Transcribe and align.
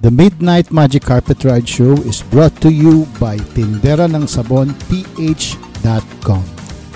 The 0.00 0.10
Midnight 0.10 0.72
Magic 0.72 1.04
Carpet 1.04 1.44
Ride 1.44 1.68
Show 1.68 1.92
is 2.08 2.24
brought 2.32 2.56
to 2.64 2.72
you 2.72 3.04
by 3.20 3.36
Tindera 3.52 4.08
ng 4.08 4.24
Sabon 4.24 4.72
PH.com, 4.88 6.40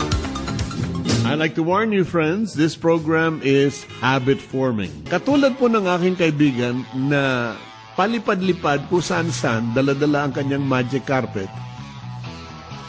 I'd 1.28 1.40
like 1.40 1.55
to 1.60 1.64
warn 1.68 1.92
you 1.92 2.08
friends, 2.08 2.55
this 2.55 2.80
program 2.80 3.44
is 3.44 3.84
habit 4.00 4.40
forming. 4.40 5.04
Katulad 5.04 5.60
po 5.60 5.68
ng 5.68 5.84
aking 5.84 6.16
kaibigan 6.16 6.88
na 6.96 7.60
palipad-lipad 7.94 8.89
kung 8.89 9.02
saan-saan, 9.02 9.73
dala-dala 9.73 10.25
ang 10.25 10.34
kanyang 10.34 10.66
magic 10.66 11.05
carpet. 11.05 11.50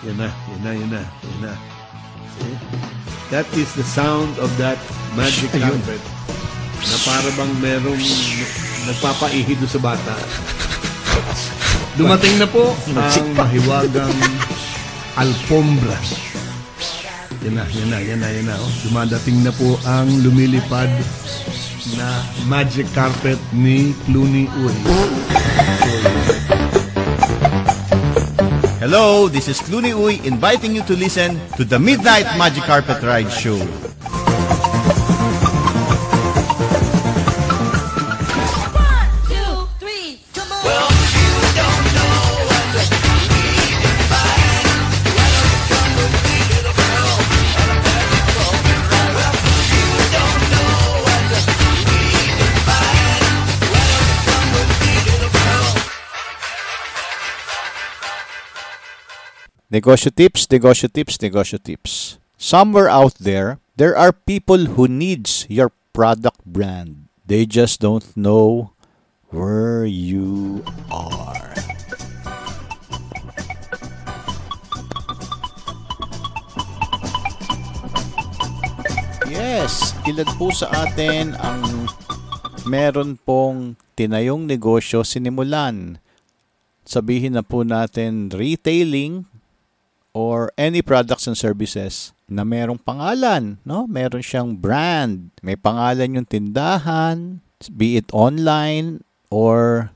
Yan 0.04 0.16
na, 0.20 0.28
yan 0.28 0.60
na, 0.60 0.70
yan 0.72 0.90
na, 0.90 1.02
yan 1.04 1.38
na. 1.40 1.52
See? 2.40 2.56
That 3.32 3.48
is 3.56 3.72
the 3.72 3.84
sound 3.84 4.36
of 4.40 4.52
that 4.60 4.77
magic 5.16 5.48
carpet 5.56 6.02
na 6.84 6.96
para 7.08 7.28
bang 7.32 7.52
merong 7.60 8.04
nagpapaihi 8.84 9.56
doon 9.56 9.70
sa 9.70 9.80
bata. 9.80 10.14
Dumating 11.96 12.36
na 12.36 12.48
po 12.50 12.74
ang 12.92 13.27
mahiwagang 13.32 14.18
alfombra. 15.16 15.96
Yan 17.44 17.60
na, 17.60 17.64
yan 17.70 17.88
na, 17.92 17.98
yan 18.00 18.18
na, 18.20 18.28
yan 18.28 18.46
na. 18.48 18.56
Oh. 18.56 18.72
Dumadating 18.88 19.41
na 19.44 19.52
po 19.52 19.77
ang 19.84 20.08
lumilipad 20.24 20.91
na 21.92 22.24
magic 22.48 22.88
carpet 22.96 23.36
ni 23.52 23.92
Clooney 24.08 24.48
Uy. 24.64 24.72
Hello, 28.80 29.28
this 29.28 29.48
is 29.48 29.60
Clooney 29.60 29.92
Uy 29.92 30.24
inviting 30.24 30.72
you 30.74 30.82
to 30.88 30.96
listen 30.96 31.36
to 31.56 31.64
the 31.64 31.78
Midnight 31.78 32.24
Magic 32.41 32.64
Carpet 32.64 33.02
Ride 33.04 33.28
Show. 33.28 33.60
Negosyo 59.75 60.14
tips, 60.14 60.47
negosyo 60.47 60.86
tips, 60.86 61.19
negosyo 61.19 61.58
tips. 61.58 62.22
Somewhere 62.39 62.86
out 62.86 63.19
there, 63.19 63.58
there 63.75 63.98
are 63.98 64.14
people 64.14 64.78
who 64.78 64.86
needs 64.86 65.50
your 65.50 65.75
product 65.91 66.39
brand. 66.47 67.11
They 67.27 67.42
just 67.42 67.83
don't 67.83 68.06
know 68.14 68.70
where 69.34 69.83
you 69.83 70.62
are. 70.94 71.58
Yes, 79.27 79.91
ilan 80.06 80.31
po 80.38 80.55
sa 80.55 80.70
atin 80.86 81.34
ang 81.42 81.91
meron 82.62 83.19
pong 83.27 83.75
tinayong 83.98 84.47
negosyo 84.47 85.03
sinimulan. 85.03 85.98
Sabihin 86.86 87.34
na 87.34 87.42
po 87.42 87.66
natin 87.66 88.31
retailing 88.31 89.33
or 90.14 90.54
any 90.54 90.80
products 90.80 91.26
and 91.26 91.34
services 91.34 92.14
na 92.30 92.46
merong 92.46 92.80
pangalan, 92.80 93.60
no? 93.66 93.84
Meron 93.84 94.24
siyang 94.24 94.56
brand, 94.56 95.28
may 95.42 95.58
pangalan 95.58 96.22
yung 96.22 96.28
tindahan, 96.30 97.42
be 97.75 97.98
it 97.98 98.08
online 98.14 99.03
or 99.28 99.91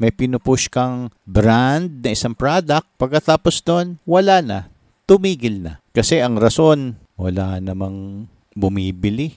may 0.00 0.08
pinupush 0.08 0.72
kang 0.72 1.12
brand 1.28 2.00
na 2.00 2.16
isang 2.16 2.32
product, 2.32 2.88
pagkatapos 2.96 3.60
doon, 3.60 4.00
wala 4.08 4.40
na. 4.40 4.58
Tumigil 5.04 5.60
na. 5.60 5.84
Kasi 5.92 6.24
ang 6.24 6.40
rason, 6.40 6.96
wala 7.20 7.60
namang 7.60 8.24
bumibili 8.56 9.36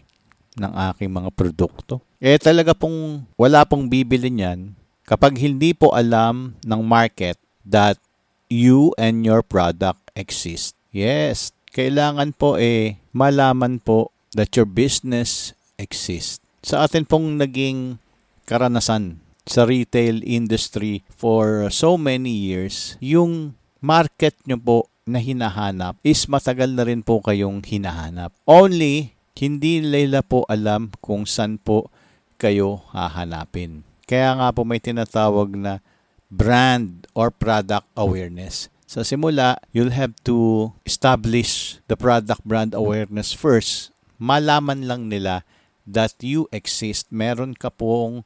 ng 0.55 0.71
aking 0.93 1.11
mga 1.11 1.29
produkto. 1.35 1.99
Eh 2.23 2.39
talaga 2.39 2.71
pong 2.71 3.27
wala 3.35 3.67
pong 3.67 3.91
bibili 3.91 4.31
niyan 4.31 4.71
kapag 5.03 5.35
hindi 5.35 5.75
po 5.75 5.91
alam 5.91 6.55
ng 6.63 6.81
market 6.87 7.35
that 7.67 7.99
you 8.47 8.95
and 8.95 9.27
your 9.27 9.43
product 9.43 10.02
exist. 10.13 10.77
Yes, 10.93 11.53
kailangan 11.73 12.37
po 12.37 12.57
eh 12.57 13.01
malaman 13.13 13.81
po 13.81 14.13
that 14.37 14.53
your 14.57 14.69
business 14.69 15.53
exists. 15.77 16.41
Sa 16.63 16.85
atin 16.85 17.03
pong 17.05 17.37
naging 17.37 17.99
karanasan 18.47 19.19
sa 19.43 19.67
retail 19.67 20.23
industry 20.23 21.03
for 21.11 21.67
so 21.67 21.99
many 21.99 22.31
years, 22.31 22.95
yung 23.03 23.59
market 23.83 24.39
nyo 24.47 24.55
po 24.55 24.77
na 25.03 25.19
hinahanap 25.19 25.99
is 26.01 26.23
matagal 26.31 26.71
na 26.71 26.87
rin 26.87 27.03
po 27.03 27.19
kayong 27.19 27.59
hinahanap. 27.59 28.31
Only, 28.47 29.11
hindi 29.35 29.83
nila 29.83 30.23
po 30.23 30.47
alam 30.47 30.95
kung 31.03 31.27
saan 31.27 31.59
po 31.59 31.91
kayo 32.39 32.87
hahanapin. 32.95 33.83
Kaya 34.07 34.39
nga 34.39 34.47
po 34.55 34.63
may 34.63 34.79
tinatawag 34.79 35.55
na 35.59 35.83
brand 36.31 37.05
or 37.11 37.29
product 37.29 37.87
awareness. 37.99 38.71
Sa 38.93 39.01
simula, 39.01 39.57
you'll 39.73 39.97
have 39.97 40.13
to 40.21 40.69
establish 40.85 41.81
the 41.89 41.97
product 41.97 42.45
brand 42.45 42.77
awareness 42.77 43.33
first. 43.33 43.89
Malaman 44.21 44.85
lang 44.85 45.09
nila 45.09 45.41
that 45.89 46.13
you 46.21 46.45
exist. 46.53 47.09
Meron 47.09 47.57
ka 47.57 47.73
pong 47.73 48.21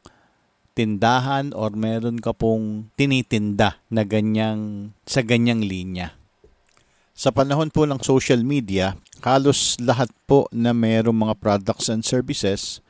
tindahan 0.76 1.56
or 1.56 1.72
meron 1.72 2.20
ka 2.20 2.36
pong 2.36 2.92
tinitinda 3.00 3.80
na 3.88 4.04
ganyang, 4.04 4.92
sa 5.08 5.24
ganyang 5.24 5.64
linya. 5.64 6.20
Sa 7.16 7.32
panahon 7.32 7.72
po 7.72 7.88
ng 7.88 8.04
social 8.04 8.44
media, 8.44 9.00
halos 9.24 9.80
lahat 9.80 10.12
po 10.28 10.52
na 10.52 10.76
merong 10.76 11.16
mga 11.16 11.40
products 11.40 11.88
and 11.88 12.04
services, 12.04 12.84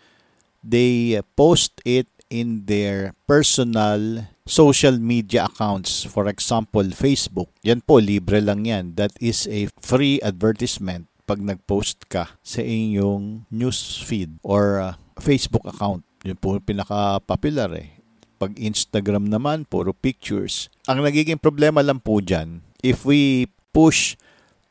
they 0.65 1.21
post 1.37 1.77
it 1.85 2.09
in 2.33 2.65
their 2.65 3.13
personal 3.29 4.25
social 4.47 4.97
media 4.97 5.45
accounts. 5.45 6.07
For 6.07 6.25
example, 6.31 6.87
Facebook. 6.95 7.51
Yan 7.61 7.83
po, 7.83 7.99
libre 7.99 8.39
lang 8.41 8.65
yan. 8.65 8.95
That 8.95 9.13
is 9.19 9.45
a 9.45 9.69
free 9.83 10.17
advertisement 10.23 11.11
pag 11.27 11.43
nag-post 11.43 12.07
ka 12.07 12.39
sa 12.39 12.63
inyong 12.63 13.51
news 13.51 13.99
feed 13.99 14.39
or 14.41 14.79
uh, 14.79 14.95
Facebook 15.19 15.67
account. 15.67 16.07
Yun 16.23 16.39
po 16.39 16.55
pinaka-popular 16.57 17.69
eh. 17.75 17.99
Pag 18.39 18.55
Instagram 18.55 19.27
naman, 19.27 19.67
puro 19.67 19.91
pictures. 19.91 20.71
Ang 20.87 21.03
nagiging 21.03 21.37
problema 21.37 21.83
lang 21.83 21.99
po 21.99 22.23
dyan, 22.23 22.63
if 22.79 23.03
we 23.03 23.51
push 23.75 24.15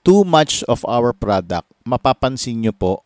too 0.01 0.25
much 0.25 0.65
of 0.65 0.81
our 0.89 1.13
product, 1.13 1.69
mapapansin 1.85 2.65
nyo 2.65 2.73
po, 2.73 3.05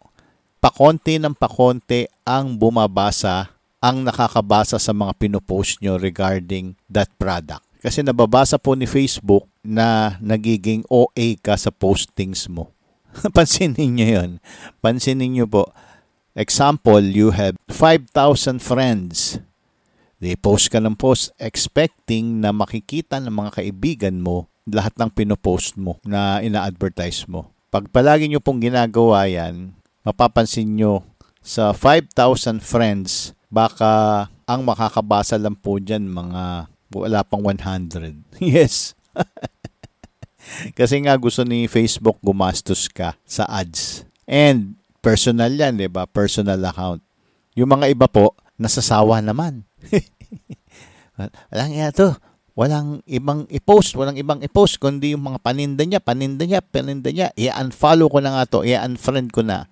pakonti 0.62 1.16
ng 1.18 1.34
pakonti 1.34 2.06
ang 2.22 2.54
bumabasa, 2.54 3.50
ang 3.80 4.04
nakakabasa 4.04 4.76
sa 4.76 4.92
mga 4.92 5.16
pinopost 5.16 5.80
nyo 5.80 5.96
regarding 5.96 6.76
that 6.92 7.08
product. 7.16 7.64
Kasi 7.80 8.04
nababasa 8.04 8.60
po 8.60 8.76
ni 8.76 8.84
Facebook 8.84 9.48
na 9.64 10.20
nagiging 10.20 10.84
OA 10.92 11.40
ka 11.40 11.56
sa 11.56 11.72
postings 11.72 12.44
mo. 12.52 12.76
Pansinin 13.36 13.96
nyo 13.96 14.08
yun. 14.20 14.30
Pansinin 14.84 15.32
nyo 15.32 15.48
po. 15.48 15.72
Example, 16.36 17.00
you 17.00 17.32
have 17.32 17.56
5,000 17.72 18.60
friends. 18.60 19.40
They 20.20 20.36
post 20.36 20.68
ka 20.68 20.78
ng 20.84 21.00
post 21.00 21.32
expecting 21.40 22.44
na 22.44 22.52
makikita 22.52 23.16
ng 23.16 23.32
mga 23.32 23.50
kaibigan 23.64 24.20
mo 24.20 24.52
lahat 24.68 24.92
ng 25.00 25.10
pinopost 25.16 25.80
mo 25.80 25.96
na 26.04 26.44
ina-advertise 26.44 27.24
mo. 27.24 27.48
Pag 27.72 27.88
palagi 27.88 28.28
nyo 28.28 28.44
pong 28.44 28.60
ginagawa 28.60 29.24
yan, 29.24 29.72
mapapansin 30.04 30.76
nyo 30.76 31.00
sa 31.40 31.72
5,000 31.72 32.60
friends, 32.60 33.32
baka 33.50 34.26
ang 34.46 34.62
makakabasa 34.62 35.36
lang 35.36 35.58
po 35.58 35.76
dyan 35.82 36.06
mga 36.06 36.70
wala 36.94 37.20
pang 37.22 37.42
100. 37.42 37.90
yes. 38.42 38.94
Kasi 40.78 41.02
nga 41.04 41.14
gusto 41.14 41.46
ni 41.46 41.70
Facebook 41.70 42.18
gumastos 42.22 42.90
ka 42.90 43.14
sa 43.22 43.46
ads. 43.46 44.06
And 44.26 44.78
personal 45.02 45.54
yan, 45.54 45.78
di 45.78 45.86
ba? 45.86 46.06
Personal 46.06 46.58
account. 46.66 47.02
Yung 47.54 47.70
mga 47.70 47.90
iba 47.90 48.06
po, 48.06 48.34
nasasawa 48.58 49.22
naman. 49.22 49.66
Walang 51.50 51.72
iya 51.74 51.90
to. 51.94 52.14
Walang 52.58 53.00
ibang 53.06 53.46
i-post, 53.48 53.96
walang 53.96 54.18
ibang 54.20 54.42
i-post, 54.44 54.76
kundi 54.82 55.16
yung 55.16 55.22
mga 55.22 55.38
paninda 55.40 55.80
niya, 55.86 56.02
paninda 56.02 56.44
niya, 56.44 56.60
paninda 56.60 57.08
niya. 57.08 57.28
I-unfollow 57.38 58.10
ko 58.10 58.18
na 58.20 58.36
nga 58.36 58.44
to, 58.44 58.66
i-unfriend 58.66 59.32
ko 59.32 59.40
na. 59.40 59.70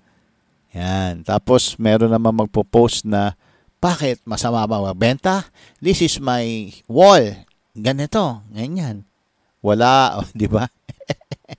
Yan. 0.73 1.27
Tapos, 1.27 1.77
meron 1.77 2.15
naman 2.15 2.39
magpo-post 2.39 3.05
na, 3.05 3.37
bakit? 3.79 4.23
Masama 4.27 4.67
ba 4.67 4.83
magbenta? 4.83 5.47
This 5.79 6.03
is 6.03 6.19
my 6.19 6.71
wall. 6.91 7.47
ganito, 7.79 8.43
ganyan. 8.51 9.07
Wala, 9.63 10.13
oh, 10.19 10.29
di 10.35 10.51
ba? 10.51 10.67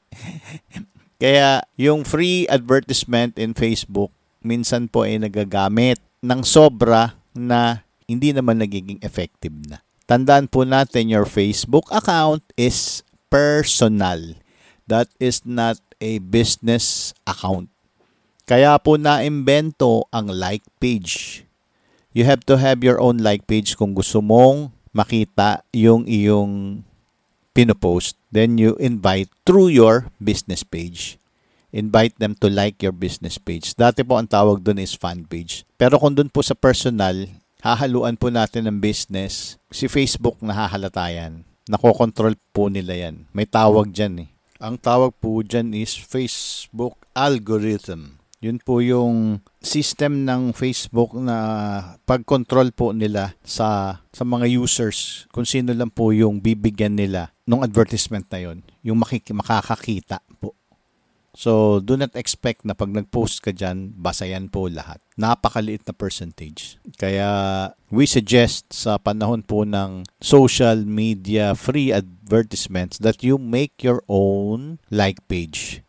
Kaya 1.22 1.64
yung 1.76 2.08
free 2.08 2.48
advertisement 2.48 3.36
in 3.36 3.52
Facebook 3.56 4.12
minsan 4.40 4.88
po 4.88 5.04
ay 5.04 5.20
nagagamit 5.20 6.00
ng 6.24 6.42
sobra 6.44 7.16
na 7.36 7.84
hindi 8.08 8.32
naman 8.32 8.60
nagiging 8.60 9.00
effective 9.04 9.54
na. 9.68 9.84
Tandaan 10.10 10.50
po 10.50 10.66
natin 10.66 11.12
your 11.12 11.28
Facebook 11.28 11.86
account 11.94 12.42
is 12.58 13.06
personal. 13.30 14.34
That 14.90 15.12
is 15.22 15.46
not 15.46 15.78
a 16.02 16.18
business 16.18 17.14
account. 17.30 17.70
Kaya 18.50 18.82
po 18.82 18.98
na-imbento 18.98 20.10
ang 20.10 20.34
like 20.34 20.66
page. 20.82 21.46
You 22.10 22.26
have 22.26 22.42
to 22.50 22.58
have 22.58 22.82
your 22.82 22.98
own 22.98 23.22
like 23.22 23.46
page 23.46 23.78
kung 23.78 23.94
gusto 23.94 24.18
mong 24.18 24.74
makita 24.90 25.62
yung 25.70 26.10
iyong 26.10 26.82
pinopost. 27.54 28.18
Then 28.34 28.58
you 28.58 28.74
invite 28.82 29.30
through 29.46 29.70
your 29.70 30.10
business 30.18 30.66
page. 30.66 31.22
Invite 31.70 32.18
them 32.18 32.34
to 32.42 32.50
like 32.50 32.82
your 32.82 32.94
business 32.94 33.38
page. 33.38 33.78
Dati 33.78 34.02
po 34.02 34.18
ang 34.18 34.26
tawag 34.26 34.66
doon 34.66 34.82
is 34.82 34.98
fan 34.98 35.22
page. 35.30 35.70
Pero 35.78 36.02
kung 36.02 36.18
doon 36.18 36.34
po 36.34 36.42
sa 36.42 36.58
personal, 36.58 37.30
hahaluan 37.62 38.18
po 38.18 38.34
natin 38.34 38.66
ng 38.66 38.82
business. 38.82 39.62
Si 39.70 39.86
Facebook 39.86 40.42
nahahalata 40.42 41.14
yan. 41.14 41.46
Nakokontrol 41.70 42.34
po 42.50 42.74
nila 42.74 42.98
yan. 42.98 43.30
May 43.38 43.46
tawag 43.46 43.94
dyan 43.94 44.26
eh. 44.26 44.30
Ang 44.58 44.82
tawag 44.82 45.14
po 45.22 45.46
dyan 45.46 45.78
is 45.78 45.94
Facebook 45.94 46.98
algorithm. 47.14 48.18
Yun 48.42 48.58
po 48.58 48.82
yung 48.82 49.46
system 49.60 50.24
ng 50.24 50.56
Facebook 50.56 51.12
na 51.20 51.38
pag-control 52.08 52.72
po 52.72 52.96
nila 52.96 53.36
sa 53.44 54.00
sa 54.10 54.24
mga 54.24 54.48
users 54.48 55.28
kung 55.36 55.44
sino 55.44 55.76
lang 55.76 55.92
po 55.92 56.16
yung 56.16 56.40
bibigyan 56.40 56.96
nila 56.96 57.36
ng 57.44 57.64
advertisement 57.64 58.26
na 58.32 58.40
yon 58.40 58.58
yung 58.84 59.00
makik- 59.04 59.36
makakakita 59.36 60.24
po. 60.40 60.56
So, 61.40 61.78
do 61.80 61.94
not 61.96 62.18
expect 62.18 62.66
na 62.66 62.74
pag 62.74 62.90
nag-post 62.90 63.40
ka 63.46 63.54
dyan, 63.54 63.94
basayan 63.96 64.50
po 64.50 64.66
lahat. 64.68 65.00
Napakaliit 65.14 65.86
na 65.86 65.94
percentage. 65.94 66.82
Kaya, 66.98 67.30
we 67.94 68.10
suggest 68.10 68.74
sa 68.74 68.98
panahon 68.98 69.46
po 69.46 69.64
ng 69.64 70.10
social 70.20 70.84
media 70.84 71.54
free 71.54 71.94
advertisements 71.94 72.98
that 73.00 73.22
you 73.22 73.38
make 73.38 73.80
your 73.86 74.02
own 74.10 74.82
like 74.90 75.22
page. 75.30 75.86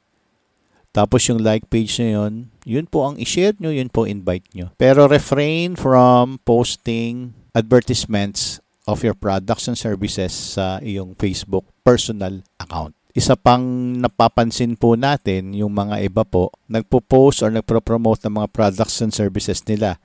Tapos 0.91 1.23
yung 1.31 1.39
like 1.39 1.71
page 1.71 2.03
na 2.03 2.19
yun, 2.19 2.51
yun 2.67 2.87
po 2.91 3.07
ang 3.07 3.15
i-share 3.15 3.55
nyo, 3.63 3.71
yun 3.71 3.87
po 3.87 4.11
invite 4.11 4.47
nyo. 4.59 4.75
Pero 4.75 5.07
refrain 5.07 5.79
from 5.79 6.43
posting 6.43 7.31
advertisements 7.55 8.59
of 8.91 9.07
your 9.07 9.15
products 9.15 9.71
and 9.71 9.79
services 9.79 10.35
sa 10.35 10.83
iyong 10.83 11.15
Facebook 11.15 11.63
personal 11.87 12.43
account. 12.59 12.95
Isa 13.11 13.35
pang 13.35 13.63
napapansin 13.99 14.79
po 14.79 14.95
natin, 14.95 15.55
yung 15.55 15.75
mga 15.75 16.03
iba 16.07 16.23
po, 16.23 16.55
nagpo-post 16.71 17.43
or 17.43 17.51
nagpro-promote 17.51 18.23
ng 18.27 18.43
mga 18.43 18.49
products 18.51 19.03
and 19.03 19.15
services 19.15 19.63
nila 19.67 19.99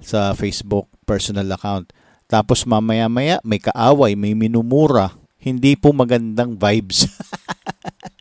sa 0.00 0.32
Facebook 0.32 0.88
personal 1.04 1.48
account. 1.52 1.92
Tapos 2.28 2.68
mamaya-maya 2.68 3.40
may 3.44 3.60
kaaway, 3.60 4.12
may 4.12 4.36
minumura. 4.36 5.16
Hindi 5.40 5.76
po 5.76 5.96
magandang 5.96 6.56
vibes. 6.56 7.08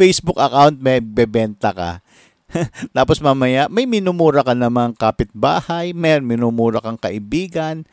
Facebook 0.00 0.40
account 0.40 0.80
may 0.80 1.04
bebenta 1.04 1.76
ka. 1.76 2.00
Tapos 2.96 3.20
mamaya 3.20 3.68
may 3.68 3.84
minumura 3.84 4.40
ka 4.40 4.56
namang 4.56 4.96
kapitbahay, 4.96 5.92
may 5.92 6.24
minumura 6.24 6.80
kang 6.80 6.96
kaibigan. 6.96 7.84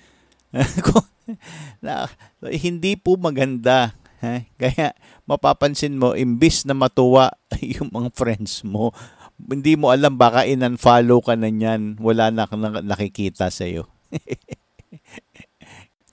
na, 1.84 2.08
hindi 2.48 2.96
po 2.96 3.20
maganda. 3.20 3.92
Ha? 4.24 4.48
Kaya 4.56 4.96
mapapansin 5.28 6.00
mo, 6.00 6.16
imbis 6.16 6.64
na 6.64 6.72
matuwa 6.72 7.36
yung 7.76 7.92
mga 7.92 8.16
friends 8.16 8.64
mo, 8.64 8.96
hindi 9.36 9.76
mo 9.76 9.92
alam 9.92 10.16
baka 10.16 10.48
in-unfollow 10.48 11.20
ka 11.20 11.36
na 11.36 11.52
niyan, 11.52 12.00
wala 12.00 12.32
na 12.32 12.48
kang 12.48 12.64
nakikita 12.88 13.52
sa 13.52 13.68
iyo. 13.68 13.86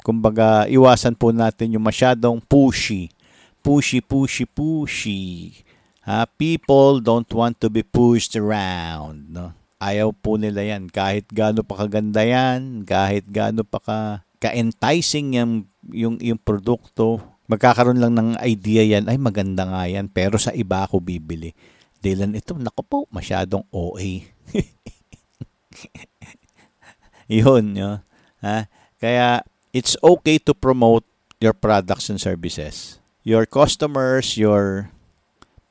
Kumbaga, 0.04 0.68
iwasan 0.68 1.16
po 1.16 1.32
natin 1.32 1.78
yung 1.78 1.86
masyadong 1.86 2.36
pushy. 2.44 3.08
Pushy, 3.64 4.04
pushy, 4.04 4.44
pushy. 4.44 5.22
Ha? 6.04 6.28
People 6.36 7.00
don't 7.00 7.28
want 7.32 7.60
to 7.64 7.72
be 7.72 7.80
pushed 7.80 8.36
around. 8.36 9.32
No? 9.32 9.56
Ayaw 9.80 10.12
po 10.12 10.36
nila 10.36 10.64
yan. 10.64 10.92
Kahit 10.92 11.28
gaano 11.32 11.64
pa 11.64 11.84
kaganda 11.84 12.24
yan, 12.24 12.84
kahit 12.84 13.28
gaano 13.28 13.64
pa 13.64 13.80
ka, 13.80 13.98
ka-enticing 14.40 15.36
yung, 15.36 15.52
yung, 15.88 16.16
yung 16.20 16.40
produkto, 16.40 17.20
magkakaroon 17.48 18.00
lang 18.00 18.16
ng 18.16 18.30
idea 18.40 18.84
yan, 18.84 19.08
ay 19.08 19.16
maganda 19.20 19.68
nga 19.68 19.84
yan, 19.88 20.08
pero 20.08 20.40
sa 20.40 20.52
iba 20.52 20.84
ako 20.84 21.00
bibili. 21.00 21.52
Dylan, 22.04 22.36
ito, 22.36 22.52
nako 22.56 22.82
po, 22.84 22.98
masyadong 23.08 23.64
OA. 23.72 24.28
Yun, 27.28 27.72
yun. 27.72 27.98
Ha? 28.44 28.68
Kaya, 29.00 29.40
it's 29.72 29.96
okay 30.04 30.36
to 30.36 30.52
promote 30.52 31.04
your 31.40 31.56
products 31.56 32.12
and 32.12 32.20
services. 32.20 33.00
Your 33.24 33.48
customers, 33.48 34.36
your 34.36 34.92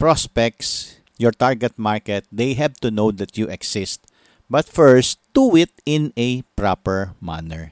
prospects, 0.04 1.00
your 1.16 1.32
target 1.32 1.80
market, 1.80 2.28
they 2.28 2.60
have 2.60 2.76
to 2.84 2.92
know 2.92 3.08
that 3.08 3.40
you 3.40 3.48
exist. 3.48 4.04
But 4.52 4.68
first, 4.68 5.16
do 5.32 5.56
it 5.56 5.72
in 5.88 6.12
a 6.20 6.44
proper 6.60 7.16
manner. 7.24 7.72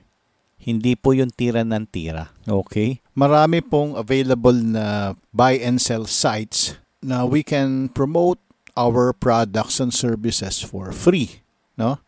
Hindi 0.56 0.96
po 0.96 1.12
yung 1.12 1.36
tira 1.36 1.68
ng 1.68 1.92
tira. 1.92 2.32
Okay? 2.48 3.04
Marami 3.12 3.60
pong 3.60 4.00
available 4.00 4.56
na 4.56 5.20
buy 5.36 5.60
and 5.60 5.84
sell 5.84 6.08
sites 6.08 6.80
na 7.04 7.28
we 7.28 7.44
can 7.44 7.92
promote 7.92 8.40
our 8.80 9.12
products 9.12 9.84
and 9.84 9.92
services 9.92 10.64
for 10.64 10.96
free. 10.96 11.44
No? 11.76 12.00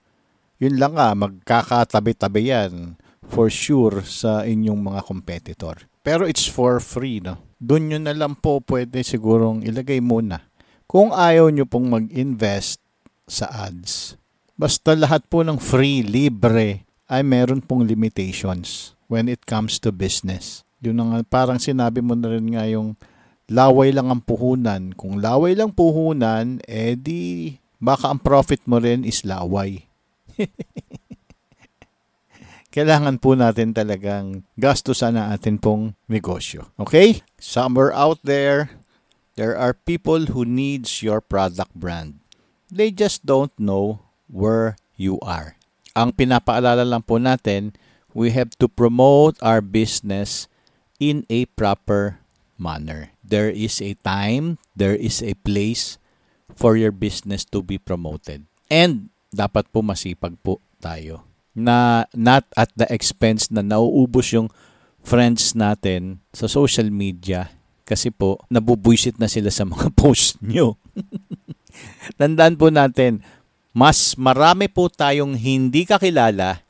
Yun 0.56 0.80
lang 0.80 0.96
nga, 0.96 1.12
magkakatabi-tabi 1.20 2.48
yan 2.48 2.96
for 3.28 3.52
sure 3.52 4.00
sa 4.08 4.48
inyong 4.48 4.80
mga 4.88 5.04
competitor. 5.04 5.84
Pero 6.04 6.28
it's 6.28 6.46
for 6.46 6.84
free, 6.84 7.24
no? 7.24 7.40
Doon 7.64 7.88
nyo 7.88 8.00
na 8.04 8.12
lang 8.12 8.36
po 8.36 8.60
pwede 8.68 9.00
sigurong 9.08 9.64
ilagay 9.64 10.04
muna. 10.04 10.44
Kung 10.84 11.16
ayaw 11.16 11.48
nyo 11.48 11.64
pong 11.64 11.88
mag-invest 11.88 12.84
sa 13.24 13.48
ads, 13.48 14.20
basta 14.60 15.00
lahat 15.00 15.24
po 15.32 15.48
ng 15.48 15.56
free, 15.56 16.04
libre, 16.04 16.84
ay 17.08 17.24
meron 17.24 17.64
pong 17.64 17.88
limitations 17.88 19.00
when 19.08 19.32
it 19.32 19.48
comes 19.48 19.80
to 19.80 19.96
business. 19.96 20.68
Yun 20.84 21.00
ang 21.00 21.24
parang 21.24 21.56
sinabi 21.56 22.04
mo 22.04 22.20
na 22.20 22.36
rin 22.36 22.52
nga 22.52 22.68
yung 22.68 23.00
laway 23.48 23.96
lang 23.96 24.12
ang 24.12 24.20
puhunan. 24.20 24.92
Kung 25.00 25.24
laway 25.24 25.56
lang 25.56 25.72
puhunan, 25.72 26.60
eh 26.68 27.00
di 27.00 27.56
baka 27.80 28.12
ang 28.12 28.20
profit 28.20 28.60
mo 28.68 28.84
rin 28.84 29.08
is 29.08 29.24
laway. 29.24 29.88
Kailangan 32.74 33.22
po 33.22 33.38
natin 33.38 33.70
talagang 33.70 34.50
gastusan 34.58 35.14
ang 35.14 35.30
atin 35.30 35.62
pong 35.62 35.94
negosyo. 36.10 36.74
Okay? 36.82 37.22
Somewhere 37.38 37.94
out 37.94 38.18
there, 38.26 38.74
there 39.38 39.54
are 39.54 39.78
people 39.78 40.34
who 40.34 40.42
needs 40.42 41.06
your 41.06 41.22
product 41.22 41.70
brand. 41.78 42.18
They 42.74 42.90
just 42.90 43.30
don't 43.30 43.54
know 43.62 44.02
where 44.26 44.74
you 44.98 45.22
are. 45.22 45.54
Ang 45.94 46.18
pinapaalala 46.18 46.82
lang 46.82 47.06
po 47.06 47.22
natin, 47.22 47.78
we 48.18 48.34
have 48.34 48.58
to 48.58 48.66
promote 48.66 49.38
our 49.46 49.62
business 49.62 50.50
in 50.98 51.30
a 51.30 51.46
proper 51.54 52.26
manner. 52.58 53.14
There 53.22 53.54
is 53.54 53.86
a 53.86 53.94
time, 54.02 54.58
there 54.74 54.98
is 54.98 55.22
a 55.22 55.38
place 55.46 56.02
for 56.58 56.74
your 56.74 56.90
business 56.90 57.46
to 57.54 57.62
be 57.62 57.78
promoted. 57.78 58.50
And 58.66 59.14
dapat 59.30 59.70
po 59.70 59.86
masipag 59.86 60.42
po 60.42 60.58
tayo 60.82 61.33
na 61.54 62.10
not 62.18 62.46
at 62.58 62.70
the 62.74 62.90
expense 62.90 63.50
na 63.54 63.62
nauubos 63.62 64.34
yung 64.34 64.50
friends 65.06 65.54
natin 65.54 66.22
sa 66.34 66.50
social 66.50 66.90
media 66.90 67.54
kasi 67.84 68.10
po 68.10 68.42
nabubwisit 68.50 69.20
na 69.22 69.30
sila 69.30 69.54
sa 69.54 69.68
mga 69.68 69.94
post 70.00 70.42
nyo. 70.42 70.80
Tandaan 72.20 72.58
po 72.58 72.74
natin, 72.74 73.22
mas 73.74 74.18
marami 74.18 74.70
po 74.70 74.90
tayong 74.90 75.34
hindi 75.38 75.86
kakilala 75.86 76.62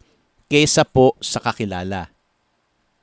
kesa 0.48 0.86
po 0.86 1.18
sa 1.20 1.40
kakilala. 1.40 2.13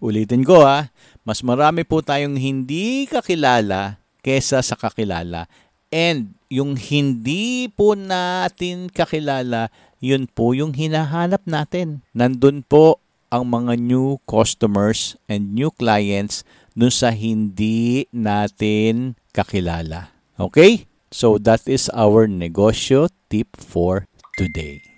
Ulitin 0.00 0.46
ko 0.46 0.64
ha, 0.64 0.88
mas 1.28 1.44
marami 1.44 1.84
po 1.84 2.00
tayong 2.00 2.40
hindi 2.40 3.04
kakilala 3.04 4.00
kesa 4.24 4.64
sa 4.64 4.76
kakilala. 4.76 5.44
And 5.92 6.32
yung 6.48 6.78
hindi 6.78 7.68
po 7.68 7.92
natin 7.98 8.88
kakilala, 8.88 9.68
yun 10.00 10.26
po 10.26 10.56
yung 10.56 10.72
hinahanap 10.72 11.44
natin. 11.44 12.00
Nandun 12.16 12.64
po 12.64 12.98
ang 13.30 13.46
mga 13.46 13.78
new 13.78 14.18
customers 14.26 15.14
and 15.30 15.54
new 15.54 15.70
clients 15.70 16.42
dun 16.74 16.90
sa 16.90 17.14
hindi 17.14 18.10
natin 18.10 19.14
kakilala. 19.30 20.10
Okay? 20.40 20.90
So 21.14 21.38
that 21.42 21.68
is 21.70 21.86
our 21.94 22.26
negosyo 22.26 23.12
tip 23.30 23.54
for 23.54 24.10
today. 24.34 24.89